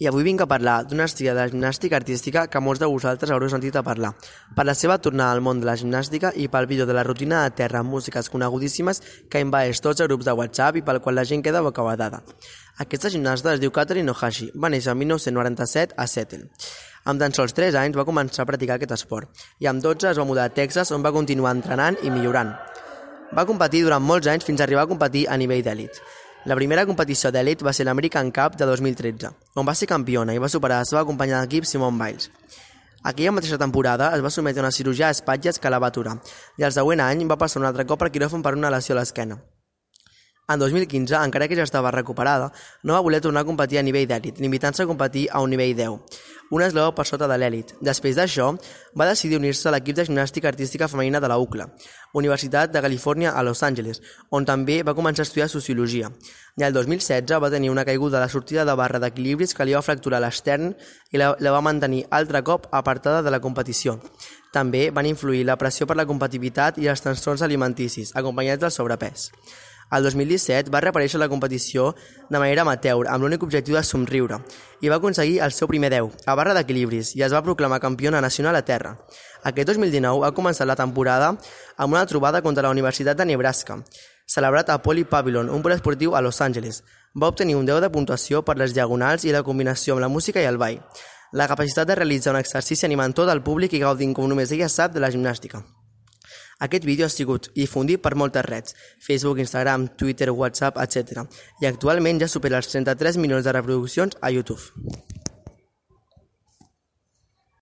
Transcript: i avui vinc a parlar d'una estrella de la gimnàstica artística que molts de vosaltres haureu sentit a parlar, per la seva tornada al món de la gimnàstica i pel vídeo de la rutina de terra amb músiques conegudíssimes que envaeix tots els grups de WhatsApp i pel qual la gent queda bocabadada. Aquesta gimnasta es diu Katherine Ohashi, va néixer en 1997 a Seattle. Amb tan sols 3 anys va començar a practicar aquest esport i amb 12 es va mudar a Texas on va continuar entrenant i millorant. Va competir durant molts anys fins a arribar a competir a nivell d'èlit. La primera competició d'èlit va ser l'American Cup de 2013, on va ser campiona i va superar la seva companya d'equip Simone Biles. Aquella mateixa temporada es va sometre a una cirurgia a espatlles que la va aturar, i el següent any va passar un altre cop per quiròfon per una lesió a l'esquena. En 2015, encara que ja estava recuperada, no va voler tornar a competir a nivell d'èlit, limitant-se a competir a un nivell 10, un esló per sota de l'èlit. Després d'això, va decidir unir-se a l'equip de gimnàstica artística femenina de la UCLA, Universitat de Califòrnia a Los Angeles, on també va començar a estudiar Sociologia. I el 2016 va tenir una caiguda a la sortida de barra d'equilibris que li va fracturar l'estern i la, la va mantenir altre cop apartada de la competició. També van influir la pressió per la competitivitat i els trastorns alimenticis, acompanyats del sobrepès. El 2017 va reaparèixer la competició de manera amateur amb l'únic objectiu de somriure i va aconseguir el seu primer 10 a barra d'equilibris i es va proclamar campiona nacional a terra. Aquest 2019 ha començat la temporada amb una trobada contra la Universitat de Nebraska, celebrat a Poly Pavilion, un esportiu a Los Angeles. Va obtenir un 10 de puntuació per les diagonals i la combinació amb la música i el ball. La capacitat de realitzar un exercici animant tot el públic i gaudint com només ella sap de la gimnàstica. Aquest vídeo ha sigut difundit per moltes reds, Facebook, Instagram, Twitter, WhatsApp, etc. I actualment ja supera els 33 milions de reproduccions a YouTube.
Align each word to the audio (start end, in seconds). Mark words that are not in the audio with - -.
i 0.00 0.08
avui 0.08 0.24
vinc 0.24 0.40
a 0.40 0.46
parlar 0.48 0.78
d'una 0.88 1.04
estrella 1.04 1.34
de 1.36 1.42
la 1.42 1.50
gimnàstica 1.52 1.98
artística 1.98 2.46
que 2.48 2.60
molts 2.64 2.80
de 2.80 2.88
vosaltres 2.88 3.30
haureu 3.30 3.50
sentit 3.52 3.76
a 3.76 3.82
parlar, 3.84 4.14
per 4.56 4.64
la 4.64 4.74
seva 4.74 4.96
tornada 4.98 5.36
al 5.36 5.42
món 5.44 5.60
de 5.60 5.68
la 5.68 5.76
gimnàstica 5.76 6.32
i 6.40 6.48
pel 6.48 6.68
vídeo 6.70 6.86
de 6.88 6.96
la 6.96 7.04
rutina 7.04 7.42
de 7.44 7.50
terra 7.58 7.82
amb 7.84 7.92
músiques 7.92 8.30
conegudíssimes 8.32 9.02
que 9.28 9.42
envaeix 9.44 9.82
tots 9.84 10.00
els 10.00 10.08
grups 10.08 10.24
de 10.24 10.32
WhatsApp 10.32 10.80
i 10.80 10.84
pel 10.86 11.02
qual 11.04 11.20
la 11.20 11.26
gent 11.28 11.44
queda 11.44 11.60
bocabadada. 11.60 12.22
Aquesta 12.80 13.10
gimnasta 13.12 13.52
es 13.52 13.60
diu 13.60 13.70
Katherine 13.76 14.10
Ohashi, 14.14 14.48
va 14.56 14.72
néixer 14.72 14.94
en 14.94 15.02
1997 15.04 15.94
a 15.96 16.08
Seattle. 16.08 16.48
Amb 17.04 17.20
tan 17.20 17.36
sols 17.36 17.52
3 17.52 17.76
anys 17.76 18.00
va 18.00 18.08
començar 18.08 18.46
a 18.46 18.48
practicar 18.48 18.80
aquest 18.80 18.96
esport 18.96 19.44
i 19.60 19.68
amb 19.68 19.84
12 19.84 20.08
es 20.14 20.18
va 20.20 20.28
mudar 20.28 20.48
a 20.48 20.54
Texas 20.56 20.92
on 20.96 21.04
va 21.04 21.12
continuar 21.12 21.52
entrenant 21.56 22.00
i 22.00 22.08
millorant. 22.12 22.56
Va 23.36 23.46
competir 23.46 23.84
durant 23.84 24.02
molts 24.02 24.32
anys 24.32 24.48
fins 24.48 24.60
a 24.60 24.64
arribar 24.64 24.88
a 24.88 24.90
competir 24.90 25.28
a 25.28 25.36
nivell 25.36 25.62
d'èlit. 25.62 26.00
La 26.48 26.56
primera 26.56 26.86
competició 26.88 27.28
d'èlit 27.28 27.60
va 27.60 27.72
ser 27.76 27.84
l'American 27.84 28.30
Cup 28.32 28.54
de 28.56 28.64
2013, 28.64 29.28
on 29.60 29.66
va 29.68 29.74
ser 29.76 29.88
campiona 29.90 30.32
i 30.32 30.38
va 30.40 30.48
superar 30.48 30.78
la 30.80 30.86
seva 30.88 31.02
companya 31.04 31.42
d'equip 31.42 31.66
Simone 31.68 32.00
Biles. 32.00 32.30
Aquella 33.04 33.34
mateixa 33.36 33.58
temporada 33.60 34.08
es 34.16 34.24
va 34.24 34.30
sometre 34.32 34.62
a 34.62 34.64
una 34.64 34.72
cirurgia 34.72 35.10
a 35.10 35.16
espatlles 35.16 35.60
que 35.60 35.68
la 35.68 35.78
va 35.78 35.90
aturar, 35.92 36.14
i 36.56 36.64
el 36.64 36.72
següent 36.72 37.04
any 37.04 37.26
va 37.28 37.36
passar 37.36 37.60
un 37.60 37.68
altre 37.68 37.84
cop 37.84 38.00
per 38.00 38.08
quiròfon 38.14 38.40
per 38.40 38.54
una 38.56 38.72
lesió 38.72 38.96
a 38.96 39.02
l'esquena. 39.02 39.36
En 40.48 40.58
2015, 40.58 41.12
encara 41.20 41.46
que 41.46 41.60
ja 41.60 41.68
estava 41.68 41.92
recuperada, 41.92 42.48
no 42.84 42.96
va 42.96 43.04
voler 43.04 43.20
tornar 43.20 43.44
a 43.44 43.50
competir 43.50 43.76
a 43.78 43.84
nivell 43.84 44.08
d'èlit, 44.08 44.40
limitant-se 44.40 44.88
a 44.88 44.88
competir 44.88 45.28
a 45.28 45.44
un 45.44 45.52
nivell 45.52 45.76
10, 45.76 46.19
un 46.50 46.62
esló 46.62 46.88
per 46.94 47.06
sota 47.06 47.28
de 47.30 47.36
l'èlit. 47.38 47.74
Després 47.80 48.18
d'això, 48.18 48.50
va 48.98 49.06
decidir 49.08 49.38
unir-se 49.38 49.68
a 49.68 49.72
l'equip 49.72 49.96
de 49.96 50.04
gimnàstica 50.08 50.50
artística 50.50 50.88
femenina 50.90 51.20
de 51.22 51.30
la 51.30 51.38
UCLA, 51.38 51.68
Universitat 52.12 52.72
de 52.74 52.82
Califòrnia 52.82 53.30
a 53.30 53.44
Los 53.46 53.62
Angeles, 53.62 54.02
on 54.30 54.44
també 54.44 54.80
va 54.82 54.96
començar 54.98 55.22
a 55.22 55.28
estudiar 55.28 55.48
Sociologia. 55.48 56.10
I 56.58 56.66
el 56.66 56.74
2016 56.74 57.38
va 57.40 57.52
tenir 57.54 57.70
una 57.70 57.84
caiguda 57.86 58.18
a 58.18 58.24
la 58.24 58.28
sortida 58.28 58.64
de 58.66 58.74
barra 58.74 58.98
d'equilibris 58.98 59.54
que 59.54 59.64
li 59.64 59.78
va 59.78 59.84
fracturar 59.86 60.20
l'estern 60.20 60.74
i 61.12 61.22
la, 61.22 61.36
la 61.38 61.54
va 61.54 61.62
mantenir 61.62 62.04
altre 62.10 62.42
cop 62.42 62.66
apartada 62.72 63.22
de 63.22 63.30
la 63.30 63.40
competició. 63.40 64.00
També 64.52 64.90
van 64.90 65.06
influir 65.06 65.44
la 65.46 65.56
pressió 65.56 65.86
per 65.86 65.96
la 65.96 66.06
competitivitat 66.06 66.82
i 66.82 66.90
els 66.90 67.06
trastorns 67.06 67.46
alimenticis, 67.46 68.10
acompanyats 68.18 68.66
del 68.66 68.74
sobrepès. 68.74 69.30
El 69.90 70.04
2017 70.06 70.70
va 70.70 70.80
reaparèixer 70.84 71.18
la 71.18 71.26
competició 71.28 71.88
de 72.28 72.38
manera 72.38 72.62
amateur 72.62 73.08
amb 73.10 73.24
l'únic 73.24 73.42
objectiu 73.42 73.74
de 73.74 73.82
somriure 73.82 74.36
i 74.80 74.92
va 74.92 75.00
aconseguir 75.00 75.40
el 75.42 75.50
seu 75.56 75.66
primer 75.66 75.90
10 75.90 76.28
a 76.30 76.36
barra 76.38 76.54
d'equilibris 76.54 77.16
i 77.18 77.24
es 77.26 77.34
va 77.34 77.42
proclamar 77.42 77.80
campiona 77.82 78.20
nacional 78.22 78.54
a 78.54 78.62
terra. 78.62 78.94
Aquest 79.42 79.72
2019 79.72 80.22
ha 80.28 80.30
començat 80.36 80.68
la 80.70 80.78
temporada 80.78 81.32
amb 81.76 81.92
una 81.96 82.04
trobada 82.06 82.42
contra 82.42 82.62
la 82.62 82.70
Universitat 82.70 83.18
de 83.18 83.26
Nebraska, 83.32 83.80
celebrat 84.26 84.70
a 84.70 84.78
Poly 84.78 85.04
Pavilion, 85.04 85.50
un 85.50 85.72
esportiu 85.72 86.14
a 86.14 86.20
Los 86.20 86.40
Angeles. 86.40 86.84
Va 87.20 87.26
obtenir 87.26 87.56
un 87.56 87.66
10 87.66 87.80
de 87.80 87.90
puntuació 87.90 88.44
per 88.44 88.56
les 88.58 88.72
diagonals 88.72 89.24
i 89.24 89.32
la 89.32 89.42
combinació 89.42 89.94
amb 89.94 90.06
la 90.06 90.08
música 90.08 90.40
i 90.40 90.46
el 90.46 90.58
ball. 90.58 90.78
La 91.32 91.48
capacitat 91.48 91.88
de 91.88 91.94
realitzar 91.94 92.32
un 92.32 92.38
exercici 92.38 92.86
animant 92.86 93.12
tot 93.12 93.28
el 93.28 93.42
públic 93.42 93.74
i 93.74 93.82
gaudint 93.82 94.14
com 94.14 94.30
només 94.30 94.52
ella 94.52 94.68
sap 94.68 94.94
de 94.94 95.00
la 95.00 95.10
gimnàstica. 95.10 95.79
Aquest 96.60 96.84
vídeo 96.84 97.06
ha 97.06 97.12
sigut 97.12 97.50
difundit 97.56 98.02
per 98.04 98.14
moltes 98.14 98.44
reds, 98.46 98.76
Facebook, 99.00 99.40
Instagram, 99.40 99.88
Twitter, 99.96 100.30
WhatsApp, 100.30 100.80
etc. 100.84 101.24
I 101.62 101.70
actualment 101.70 102.20
ja 102.20 102.28
supera 102.28 102.60
els 102.60 102.68
33 102.72 103.20
milions 103.20 103.46
de 103.48 103.56
reproduccions 103.56 104.20
a 104.20 104.30
YouTube. 104.30 105.09